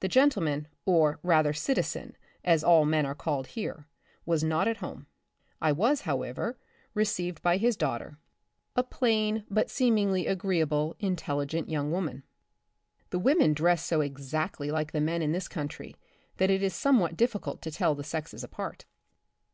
[0.00, 3.86] The gentleman, or rather citizen, as all men are called here,
[4.24, 5.08] was not at home.
[5.60, 6.56] I was, however,
[6.94, 10.96] received by his 26 The Republic of the Future, daughter, a plain but seemingly agreeable,
[10.98, 12.22] in telligent young woman.
[13.10, 15.96] The women dress so exactly like the men in this country
[16.38, 18.86] that it is somewhat difficult to tell the sexes apart.